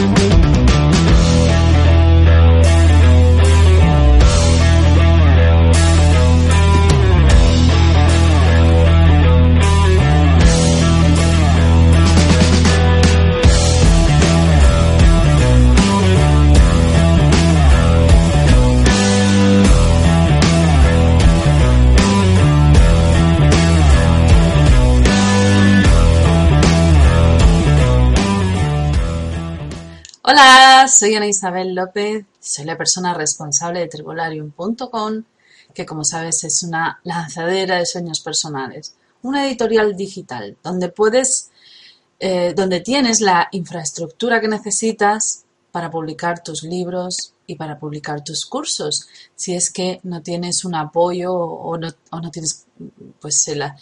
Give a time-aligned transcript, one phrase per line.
[0.00, 0.39] Thank you.
[31.00, 35.22] Soy Ana Isabel López, soy la persona responsable de Tribularium.com,
[35.72, 41.52] que como sabes es una lanzadera de sueños personales, una editorial digital donde puedes,
[42.18, 48.44] eh, donde tienes la infraestructura que necesitas para publicar tus libros y para publicar tus
[48.44, 52.66] cursos, si es que no tienes un apoyo o no, o no tienes
[53.18, 53.74] pues la,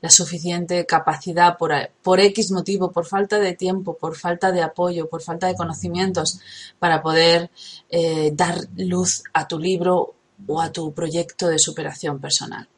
[0.00, 5.08] la suficiente capacidad por, por X motivo, por falta de tiempo, por falta de apoyo,
[5.08, 6.40] por falta de conocimientos
[6.78, 7.50] para poder
[7.88, 10.14] eh, dar luz a tu libro
[10.46, 12.68] o a tu proyecto de superación personal.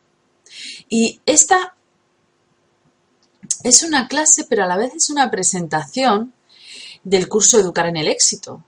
[0.89, 1.75] Y esta
[3.63, 6.33] es una clase, pero a la vez es una presentación
[7.03, 8.63] del curso Educar en el Éxito.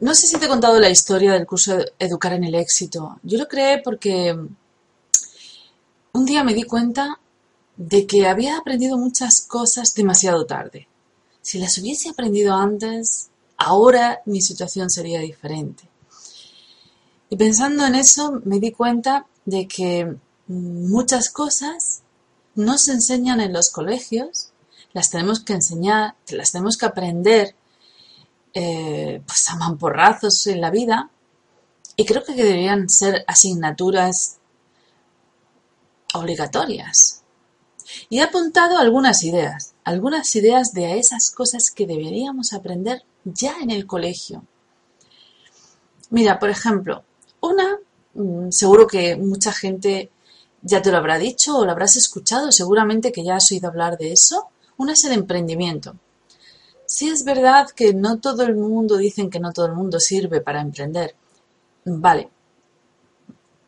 [0.00, 3.20] No sé si te he contado la historia del curso Educar en el Éxito.
[3.22, 4.36] Yo lo creé porque
[6.12, 7.18] un día me di cuenta
[7.76, 10.88] de que había aprendido muchas cosas demasiado tarde.
[11.40, 15.84] Si las hubiese aprendido antes, ahora mi situación sería diferente.
[17.30, 20.14] Y pensando en eso, me di cuenta de que
[20.48, 22.02] muchas cosas
[22.54, 24.50] no se enseñan en los colegios,
[24.92, 27.56] las tenemos que enseñar, las tenemos que aprender
[28.52, 31.10] eh, pues a mamporrazos en la vida,
[31.96, 34.38] y creo que deberían ser asignaturas
[36.14, 37.22] obligatorias.
[38.08, 43.70] Y he apuntado algunas ideas, algunas ideas de esas cosas que deberíamos aprender ya en
[43.70, 44.44] el colegio.
[46.10, 47.04] Mira, por ejemplo,
[47.40, 47.78] una,
[48.14, 50.10] mm, seguro que mucha gente
[50.62, 53.98] ya te lo habrá dicho o lo habrás escuchado, seguramente que ya has oído hablar
[53.98, 55.96] de eso, una es el emprendimiento.
[56.86, 60.40] Sí es verdad que no todo el mundo, dicen que no todo el mundo sirve
[60.40, 61.14] para emprender.
[61.84, 62.30] Vale,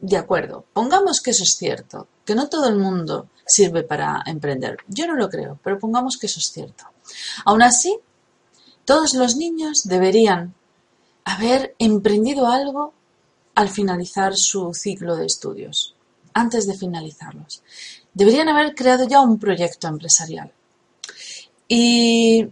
[0.06, 4.76] de acuerdo, pongamos que eso es cierto, que no todo el mundo sirve para emprender.
[4.87, 6.84] Yo no lo creo, pero pongamos que eso es cierto.
[7.47, 7.98] Aún así,
[8.84, 10.54] todos los niños deberían
[11.25, 12.92] haber emprendido algo
[13.54, 15.94] al finalizar su ciclo de estudios,
[16.34, 17.62] antes de finalizarlos.
[18.12, 20.53] Deberían haber creado ya un proyecto empresarial.
[21.66, 22.47] Y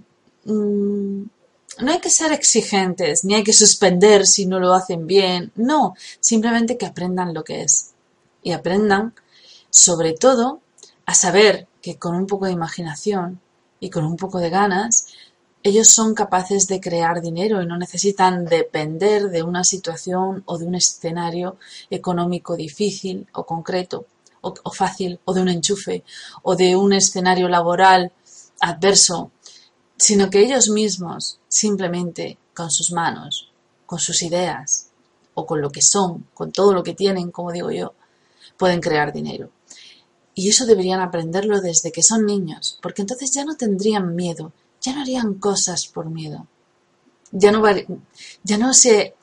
[0.46, 1.22] mm,
[1.82, 5.52] no hay que ser exigentes, ni hay que suspender si no lo hacen bien.
[5.56, 7.90] No, simplemente que aprendan lo que es.
[8.42, 9.14] Y aprendan
[9.70, 10.60] sobre todo
[11.06, 13.40] a saber que con un poco de imaginación
[13.80, 15.06] y con un poco de ganas,
[15.64, 20.66] ellos son capaces de crear dinero y no necesitan depender de una situación o de
[20.66, 21.56] un escenario
[21.90, 24.06] económico difícil o concreto
[24.40, 26.04] o, fácil o de un enchufe
[26.42, 28.12] o de un escenario laboral
[28.60, 29.30] adverso,
[30.02, 33.52] sino que ellos mismos simplemente con sus manos,
[33.86, 34.88] con sus ideas
[35.34, 37.94] o con lo que son, con todo lo que tienen, como digo yo,
[38.58, 39.50] pueden crear dinero.
[40.34, 44.92] Y eso deberían aprenderlo desde que son niños, porque entonces ya no tendrían miedo, ya
[44.92, 46.48] no harían cosas por miedo.
[47.30, 47.62] Ya no,
[48.42, 49.14] ya no se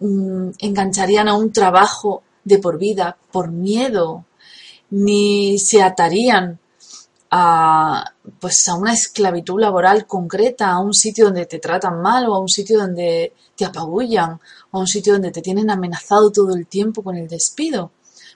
[0.00, 4.24] mm, engancharían a un trabajo de por vida por miedo,
[4.90, 6.58] ni se atarían
[7.36, 12.34] a, pues a una esclavitud laboral concreta, a un sitio donde te tratan mal o
[12.34, 16.54] a un sitio donde te apabullan o a un sitio donde te tienen amenazado todo
[16.54, 17.90] el tiempo con el despido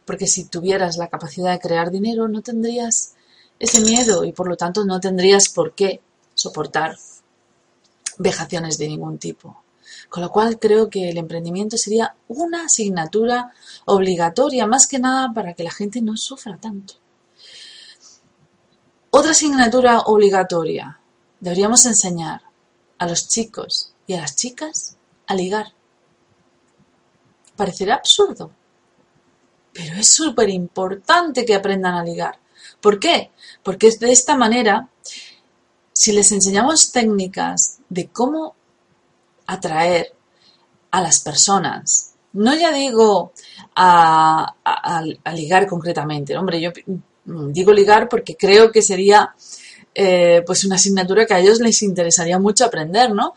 [0.08, 3.12] porque si tuvieras la capacidad de crear dinero no tendrías
[3.58, 6.00] ese miedo y por lo tanto no tendrías por qué
[6.32, 6.96] soportar
[8.16, 9.62] vejaciones de ningún tipo.
[10.08, 13.52] Con lo cual creo que el emprendimiento sería una asignatura
[13.84, 16.94] obligatoria, más que nada para que la gente no sufra tanto.
[19.10, 21.00] Otra asignatura obligatoria.
[21.40, 22.42] Deberíamos enseñar
[22.98, 24.96] a los chicos y a las chicas
[25.26, 25.72] a ligar.
[27.56, 28.50] Parecerá absurdo,
[29.72, 32.38] pero es súper importante que aprendan a ligar.
[32.80, 33.30] ¿Por qué?
[33.62, 34.88] Porque de esta manera
[35.98, 38.54] si les enseñamos técnicas de cómo
[39.48, 40.14] atraer
[40.92, 43.32] a las personas, no ya digo
[43.74, 44.54] a,
[45.34, 46.70] ligar concretamente, hombre, yo
[47.52, 49.34] digo ligar porque creo que sería
[49.94, 53.34] eh, pues una asignatura que a ellos les interesaría mucho aprender, ¿no?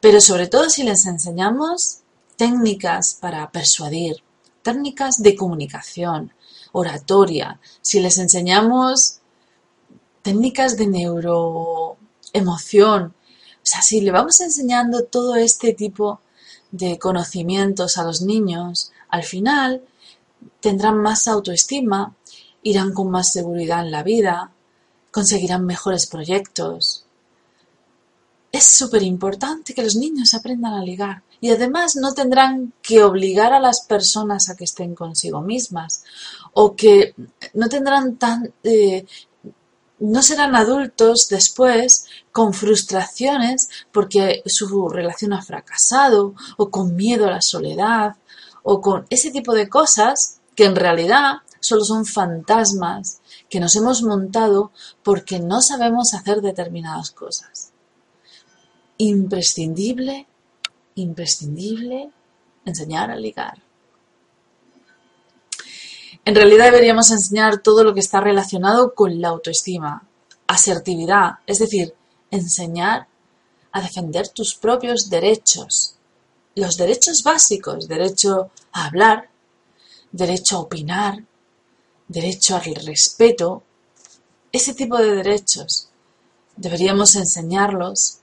[0.00, 1.98] Pero sobre todo si les enseñamos
[2.36, 4.22] técnicas para persuadir,
[4.62, 6.32] técnicas de comunicación,
[6.72, 9.18] oratoria, si les enseñamos
[10.22, 16.20] técnicas de neuroemoción, o sea, si le vamos enseñando todo este tipo
[16.70, 19.82] de conocimientos a los niños, al final
[20.60, 22.14] tendrán más autoestima,
[22.62, 24.52] irán con más seguridad en la vida,
[25.10, 27.04] conseguirán mejores proyectos.
[28.50, 33.52] Es súper importante que los niños aprendan a ligar y además no tendrán que obligar
[33.52, 36.02] a las personas a que estén consigo mismas
[36.54, 37.14] o que
[37.54, 39.04] no tendrán tan eh,
[40.00, 47.32] no serán adultos después con frustraciones porque su relación ha fracasado o con miedo a
[47.32, 48.16] la soledad
[48.62, 54.02] o con ese tipo de cosas que en realidad solo son fantasmas que nos hemos
[54.02, 54.72] montado
[55.02, 57.72] porque no sabemos hacer determinadas cosas.
[58.98, 60.26] Imprescindible,
[60.94, 62.10] imprescindible
[62.64, 63.62] enseñar a ligar.
[66.24, 70.06] En realidad deberíamos enseñar todo lo que está relacionado con la autoestima,
[70.46, 71.94] asertividad, es decir,
[72.30, 73.08] enseñar
[73.72, 75.96] a defender tus propios derechos,
[76.54, 79.30] los derechos básicos, derecho a hablar,
[80.12, 81.24] derecho a opinar,
[82.08, 83.62] derecho al respeto,
[84.50, 85.90] ese tipo de derechos
[86.56, 88.18] deberíamos enseñarlos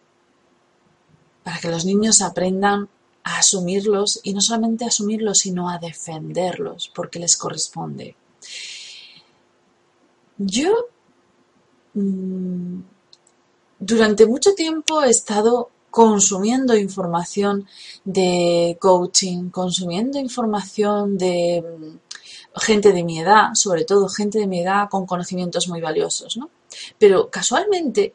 [1.44, 2.90] para que los niños aprendan
[3.24, 8.16] a asumirlos y no solamente a asumirlos, sino a defenderlos porque les corresponde.
[10.38, 10.88] Yo
[11.94, 12.80] mm,
[13.80, 17.68] durante mucho tiempo he estado consumiendo información
[18.04, 22.05] de coaching, consumiendo información de mm,
[22.58, 26.50] gente de mi edad, sobre todo gente de mi edad con conocimientos muy valiosos, ¿no?
[26.98, 28.14] Pero casualmente,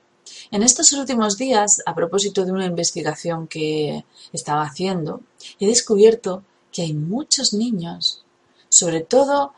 [0.50, 5.20] en estos últimos días, a propósito de una investigación que estaba haciendo,
[5.58, 8.24] he descubierto que hay muchos niños,
[8.68, 9.52] sobre todo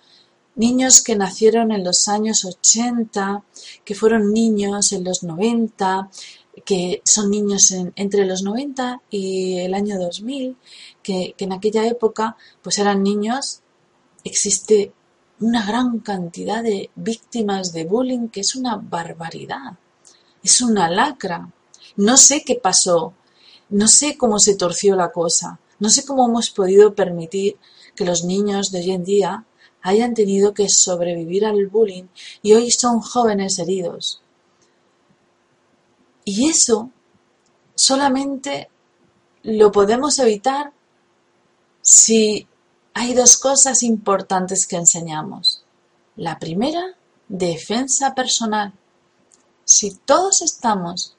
[0.55, 3.43] niños que nacieron en los años 80,
[3.85, 6.11] que fueron niños en los 90,
[6.65, 10.57] que son niños entre los 90 y el año 2000,
[11.03, 13.62] que, que en aquella época pues eran niños,
[14.25, 14.93] existe
[15.41, 19.79] una gran cantidad de víctimas de bullying que es una barbaridad,
[20.43, 21.51] es una lacra.
[21.97, 23.15] No sé qué pasó,
[23.71, 27.57] no sé cómo se torció la cosa, no sé cómo hemos podido permitir
[27.97, 29.45] que los niños de hoy en día
[29.83, 32.05] hayan tenido que sobrevivir al bullying
[32.41, 34.23] y hoy son jóvenes heridos.
[36.25, 36.91] Y eso
[37.75, 38.71] solamente
[39.43, 40.73] lo podemos evitar
[41.81, 42.47] si
[42.95, 45.65] hay dos cosas importantes que enseñamos.
[46.17, 46.97] La primera,
[47.29, 48.73] defensa personal.
[49.65, 51.17] Si todos estamos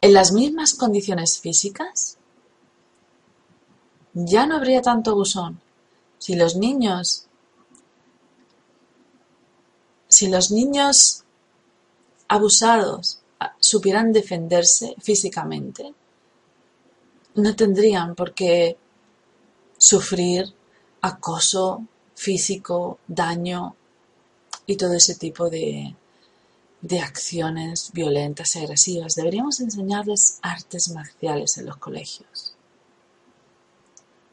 [0.00, 2.16] en las mismas condiciones físicas,
[4.14, 5.60] ya no habría tanto buzón.
[6.18, 7.26] Si los niños
[10.12, 11.24] si los niños
[12.28, 13.22] abusados
[13.58, 15.94] supieran defenderse físicamente,
[17.34, 18.76] no tendrían por qué
[19.82, 20.54] sufrir
[21.00, 21.84] acoso
[22.14, 23.74] físico, daño
[24.64, 25.96] y todo ese tipo de,
[26.80, 29.16] de acciones violentas y agresivas.
[29.16, 32.54] Deberíamos enseñarles artes marciales en los colegios.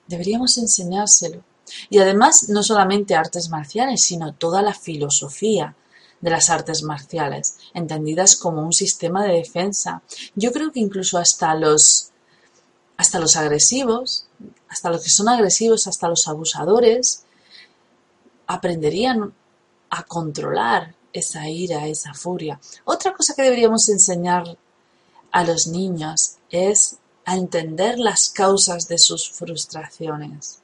[0.06, 1.44] Deberíamos enseñárselo.
[1.90, 5.76] Y además, no solamente artes marciales, sino toda la filosofía
[6.22, 10.04] de las artes marciales, entendidas como un sistema de defensa.
[10.36, 12.12] Yo creo que incluso hasta los
[12.98, 14.29] hasta los agresivos,
[14.70, 17.24] hasta los que son agresivos, hasta los abusadores,
[18.48, 19.34] aprenderían
[19.90, 22.60] a controlar esa ira, esa furia.
[22.86, 24.58] Otra cosa que deberíamos enseñar
[25.32, 30.60] a los niños es a entender las causas de sus frustraciones.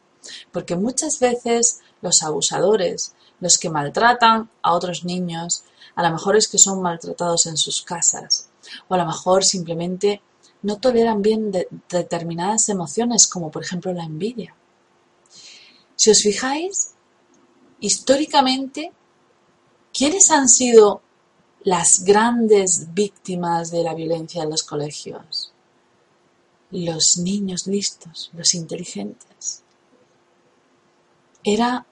[0.52, 5.64] Porque muchas veces los abusadores, los que maltratan a otros niños,
[5.96, 8.48] a lo mejor es que son maltratados en sus casas,
[8.88, 10.22] o a lo mejor simplemente
[10.66, 11.52] no toleran bien
[11.90, 14.56] determinadas emociones, como por ejemplo la envidia.
[15.96, 16.96] Si os fijáis,
[17.80, 18.92] históricamente,
[19.94, 21.04] ¿quiénes han sido
[21.64, 25.54] las grandes víctimas de la violencia en los colegios?
[26.72, 29.62] Los niños listos, los inteligentes.
[31.44, 31.86] Era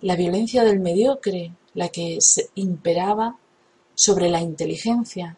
[0.00, 3.38] la violencia del mediocre la que se imperaba
[3.94, 5.36] sobre la inteligencia.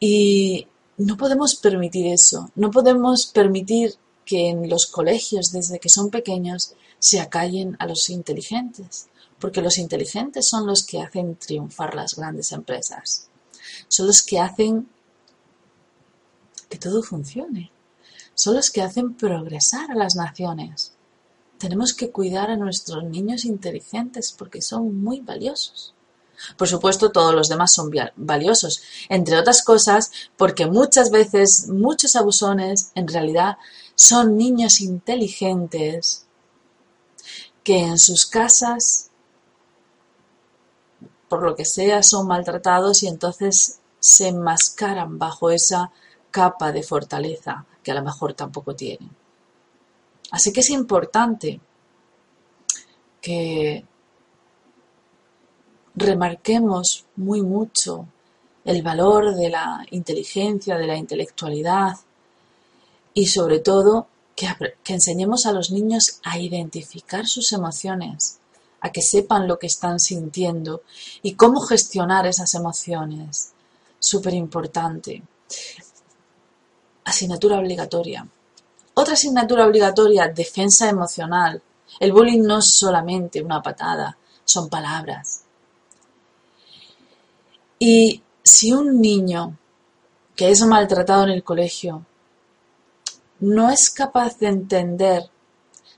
[0.00, 6.10] Y no podemos permitir eso, no podemos permitir que en los colegios desde que son
[6.10, 9.08] pequeños se acallen a los inteligentes,
[9.38, 13.28] porque los inteligentes son los que hacen triunfar las grandes empresas,
[13.88, 14.88] son los que hacen
[16.68, 17.70] que todo funcione,
[18.34, 20.92] son los que hacen progresar a las naciones.
[21.58, 25.94] Tenemos que cuidar a nuestros niños inteligentes porque son muy valiosos.
[26.56, 32.90] Por supuesto, todos los demás son valiosos, entre otras cosas porque muchas veces muchos abusones
[32.94, 33.58] en realidad
[33.94, 36.26] son niños inteligentes
[37.62, 39.10] que en sus casas,
[41.28, 45.90] por lo que sea, son maltratados y entonces se enmascaran bajo esa
[46.30, 49.10] capa de fortaleza que a lo mejor tampoco tienen.
[50.30, 51.60] Así que es importante
[53.20, 53.86] que
[55.94, 58.06] remarquemos muy mucho
[58.64, 61.96] el valor de la inteligencia, de la intelectualidad
[63.12, 64.48] y sobre todo que,
[64.86, 68.38] enseñemos a los niños a identificar sus emociones,
[68.80, 70.82] a que sepan lo que están sintiendo
[71.22, 73.52] y cómo gestionar esas emociones.
[73.98, 75.22] Súper importante.
[77.04, 78.26] Asignatura obligatoria.
[78.94, 81.62] Otra asignatura obligatoria, defensa emocional.
[82.00, 85.43] El bullying no es solamente una patada, son palabras.
[87.86, 89.58] Y si un niño
[90.34, 92.06] que es maltratado en el colegio
[93.40, 95.28] no es capaz de entender,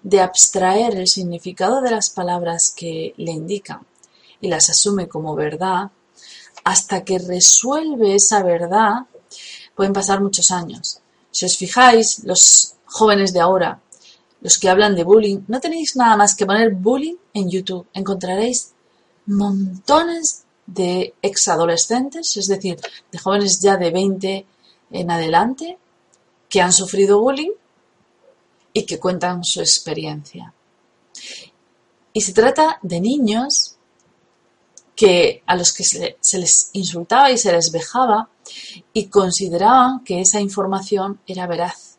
[0.03, 3.87] de abstraer el significado de las palabras que le indican
[4.41, 5.93] y las asume como verdad,
[6.65, 9.07] hasta que resuelve esa verdad,
[9.77, 10.99] pueden pasar muchos años.
[11.31, 13.81] Si os fijáis, los jóvenes de ahora,
[14.41, 17.87] los que hablan de bullying, no tenéis nada más que poner bullying en YouTube.
[17.95, 18.73] Encontraréis
[19.27, 22.79] montones de exadolescentes, es decir,
[23.11, 24.47] de jóvenes ya de 20
[24.91, 25.79] en adelante,
[26.49, 27.53] que han sufrido bullying
[28.73, 30.53] y que cuentan su experiencia.
[32.13, 33.77] Y se trata de niños
[34.95, 38.31] que a los que se, les insultaba y se les vejaba
[38.93, 41.99] y consideraban que esa información era veraz.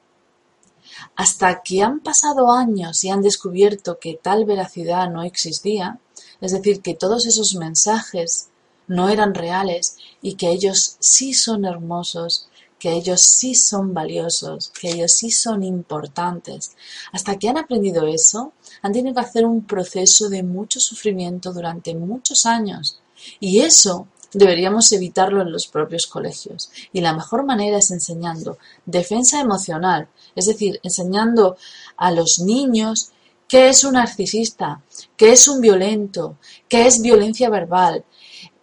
[1.15, 5.99] Hasta que han pasado años y han descubierto que tal veracidad no existía,
[6.41, 8.49] es decir, que todos esos mensajes
[8.87, 12.47] no eran reales y que ellos sí son hermosos,
[12.79, 16.75] que ellos sí son valiosos, que ellos sí son importantes.
[17.11, 21.95] Hasta que han aprendido eso, han tenido que hacer un proceso de mucho sufrimiento durante
[21.95, 22.99] muchos años.
[23.39, 26.69] Y eso deberíamos evitarlo en los propios colegios.
[26.93, 31.57] Y la mejor manera es enseñando defensa emocional, es decir, enseñando
[31.95, 33.11] a los niños
[33.47, 34.81] qué es un narcisista,
[35.15, 38.03] qué es un violento, qué es violencia verbal,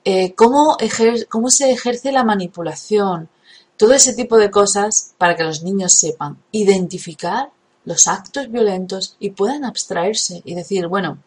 [0.04, 0.76] eh, cómo,
[1.28, 3.28] cómo se ejerce la manipulación,
[3.76, 7.50] todo ese tipo de cosas para que los niños sepan identificar
[7.84, 11.18] los actos violentos y puedan abstraerse y decir, bueno,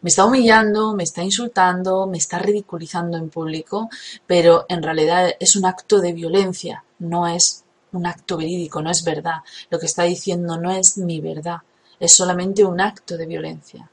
[0.00, 3.90] me está humillando, me está insultando, me está ridiculizando en público,
[4.26, 9.02] pero en realidad es un acto de violencia, no es un acto verídico, no es
[9.02, 9.38] verdad.
[9.70, 11.58] Lo que está diciendo no es mi verdad,
[11.98, 13.90] es solamente un acto de violencia.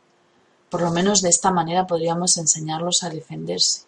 [0.76, 3.84] Por lo menos de esta manera podríamos enseñarlos a defenderse.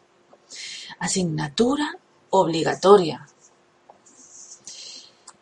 [0.99, 1.97] Asignatura
[2.29, 3.27] obligatoria.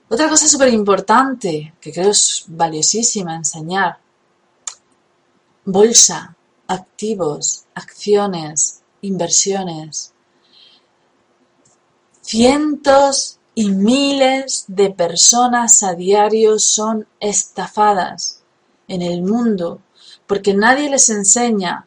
[0.10, 4.00] Otra cosa súper importante que creo es valiosísima enseñar.
[5.66, 6.36] Bolsa,
[6.68, 10.14] activos, acciones, inversiones.
[12.22, 18.42] Cientos y miles de personas a diario son estafadas
[18.88, 19.82] en el mundo
[20.28, 21.86] porque nadie les enseña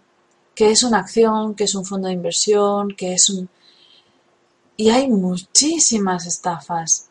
[0.55, 3.49] qué es una acción, qué es un fondo de inversión, qué es un...
[4.77, 7.09] Y hay muchísimas estafas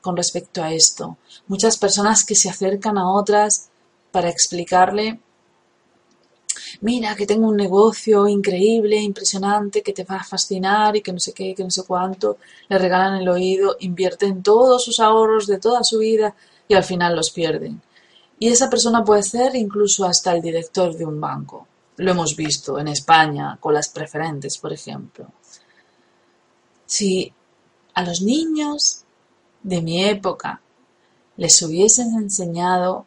[0.00, 1.16] con respecto a esto.
[1.48, 3.70] Muchas personas que se acercan a otras
[4.12, 5.20] para explicarle,
[6.80, 11.18] mira que tengo un negocio increíble, impresionante, que te va a fascinar y que no
[11.18, 15.58] sé qué, que no sé cuánto, le regalan el oído, invierten todos sus ahorros de
[15.58, 16.34] toda su vida
[16.68, 17.80] y al final los pierden.
[18.38, 21.66] Y esa persona puede ser incluso hasta el director de un banco.
[21.96, 25.26] Lo hemos visto en España con las preferentes, por ejemplo.
[26.86, 27.32] Si
[27.94, 29.02] a los niños
[29.62, 30.60] de mi época
[31.36, 33.06] les hubiesen enseñado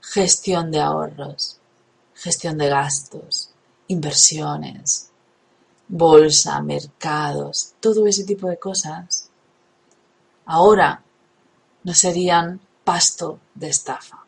[0.00, 1.58] gestión de ahorros,
[2.14, 3.50] gestión de gastos,
[3.88, 5.10] inversiones,
[5.88, 9.28] bolsa, mercados, todo ese tipo de cosas,
[10.46, 11.02] ahora
[11.82, 14.27] no serían pasto de estafa.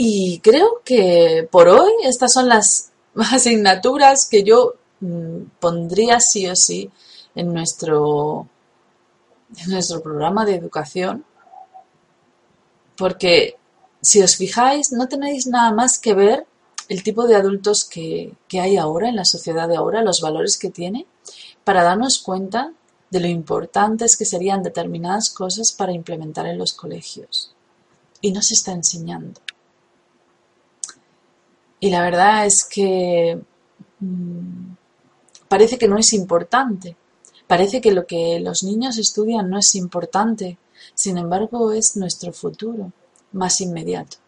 [0.00, 6.54] Y creo que por hoy estas son las asignaturas que yo mm, pondría sí o
[6.54, 6.88] sí
[7.34, 8.46] en nuestro,
[10.04, 11.24] programa de educación.
[12.96, 13.56] Porque
[14.00, 16.46] si os fijáis, no tenéis nada más que ver
[16.88, 20.58] el tipo de adultos que, que hay ahora en la sociedad de ahora, los valores
[20.58, 21.06] que tiene,
[21.64, 22.72] para darnos cuenta
[23.10, 27.52] de lo importantes que serían determinadas cosas para implementar en los colegios.
[28.20, 29.40] Y no se está enseñando.
[31.80, 33.40] Y la verdad es que
[34.00, 34.74] mmm,
[35.48, 36.96] parece que no es importante.
[37.46, 40.58] Parece que lo que los niños estudian no es importante.
[40.94, 42.92] Sin embargo, es nuestro futuro
[43.32, 44.18] más inmediato.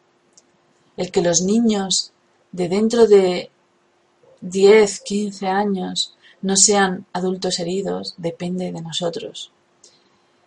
[0.96, 2.12] El que los niños
[2.52, 3.50] de dentro de
[4.40, 9.52] 10, 15 años no sean adultos heridos depende de nosotros.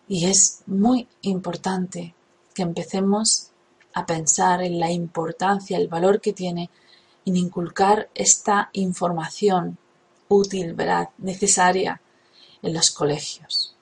[0.08, 2.14] Y es muy importante
[2.54, 3.50] que empecemos
[3.94, 6.70] a pensar en la importancia, el valor que tiene
[7.24, 9.78] inculcar esta información
[10.28, 12.00] útil, veraz, necesaria
[12.62, 13.74] en los colegios.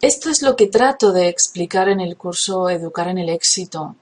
[0.00, 3.96] Esto es lo que trato de explicar en el curso Educar en el éxito,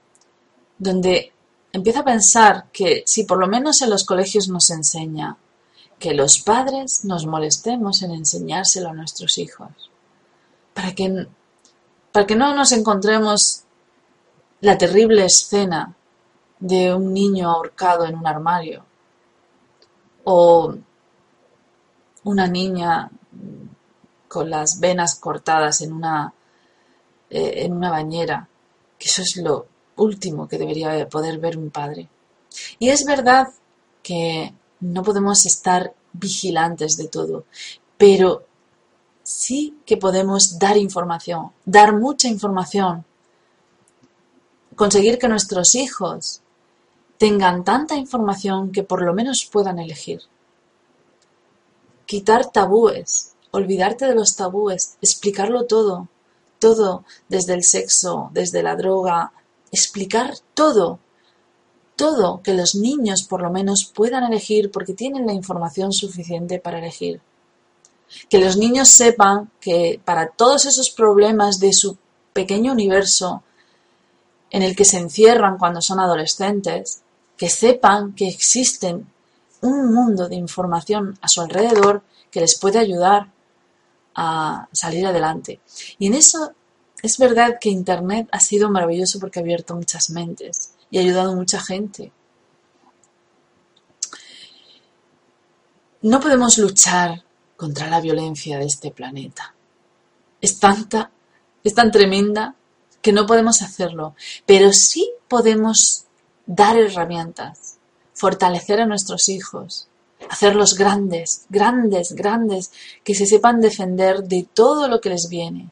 [0.77, 1.33] donde
[1.73, 5.37] empiezo a pensar que si por lo menos en los colegios nos enseña
[5.97, 9.89] que los padres nos molestemos en enseñárselo a nuestros hijos,
[10.73, 11.27] para que,
[12.17, 13.61] para que no nos encontremos
[14.61, 15.95] la terrible escena
[16.59, 18.83] de un niño ahorcado en un armario
[20.23, 20.73] o
[22.23, 23.11] una niña
[24.27, 26.33] con las venas cortadas en una,
[27.29, 28.49] eh, en una bañera,
[28.97, 32.09] que eso es lo último que debería poder ver un padre.
[32.79, 33.49] Y es verdad
[34.01, 37.43] que no podemos estar vigilantes de todo,
[37.95, 38.46] pero
[39.27, 43.03] sí que podemos dar información, dar mucha información,
[44.73, 46.39] conseguir que nuestros hijos
[47.17, 50.21] tengan tanta información que por lo menos puedan elegir.
[52.05, 56.07] Quitar tabúes, olvidarte de los tabúes, explicarlo todo,
[56.57, 59.33] todo, desde el sexo, desde la droga,
[59.73, 60.99] explicar todo,
[61.97, 66.79] todo, que los niños por lo menos puedan elegir porque tienen la información suficiente para
[66.79, 67.19] elegir.
[68.29, 71.97] Que los niños sepan que para todos esos problemas de su
[72.33, 73.43] pequeño universo
[74.49, 77.01] en el que se encierran cuando son adolescentes,
[77.35, 79.07] que sepan que existen
[79.61, 83.31] un mundo de información a su alrededor que les puede ayudar
[84.15, 85.59] a salir adelante.
[85.99, 86.51] Y en eso
[87.01, 91.31] es verdad que Internet ha sido maravilloso porque ha abierto muchas mentes y ha ayudado
[91.31, 92.11] a mucha gente.
[96.01, 97.23] No podemos luchar
[97.57, 99.53] contra la violencia de este planeta.
[100.39, 101.11] Es tanta,
[101.63, 102.55] es tan tremenda
[103.01, 104.15] que no podemos hacerlo,
[104.45, 106.05] pero sí podemos
[106.45, 107.77] dar herramientas,
[108.13, 109.87] fortalecer a nuestros hijos,
[110.29, 112.71] hacerlos grandes, grandes, grandes,
[113.03, 115.69] que se sepan defender de todo lo que les viene.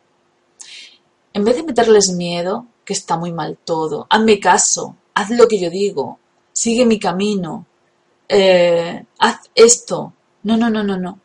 [1.34, 5.60] En vez de meterles miedo, que está muy mal todo, hazme caso, haz lo que
[5.60, 6.19] yo digo,
[6.52, 7.65] sigue mi camino,
[8.28, 10.13] eh, haz esto.
[10.43, 11.19] No, no, no, no, no.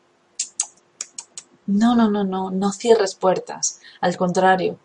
[1.70, 3.80] No, no, no, no, no cierres puertas.
[4.00, 4.78] Al contrario,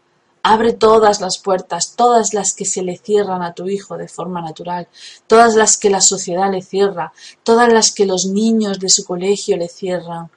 [0.48, 4.44] Abre todas las puertas, todas las que se le cierran a tu hijo de forma
[4.44, 4.88] natural,
[5.26, 9.58] todas las que la sociedad le cierra, todas las que los niños de su colegio
[9.58, 10.30] le cierran.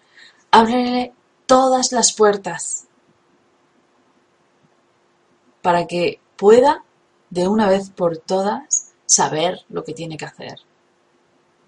[0.51, 1.13] Ábrele
[1.45, 2.87] todas las puertas
[5.61, 6.85] para que pueda,
[7.29, 10.59] de una vez por todas, saber lo que tiene que hacer.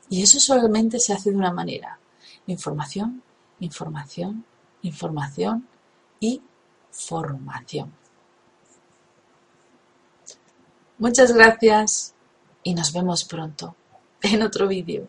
[0.08, 1.98] Y eso solamente se hace de una manera.
[2.46, 3.22] Información,
[3.58, 4.46] información,
[4.82, 5.66] información
[6.20, 6.42] y
[6.90, 7.92] formación.
[10.98, 12.14] Muchas gracias
[12.62, 13.74] y nos vemos pronto
[14.22, 15.08] en otro vídeo.